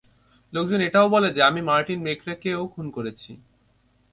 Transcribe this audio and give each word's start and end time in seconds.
লোকজন 0.53 0.79
এটাও 0.81 1.07
বলে 1.09 1.29
যে, 1.33 1.41
আমি 1.43 1.61
মার্টিন 1.61 1.99
মেক্রেকেও 2.01 2.61
খুন 2.67 2.85
করছি। 2.89 3.31